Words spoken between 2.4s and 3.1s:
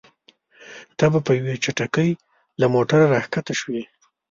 له موټره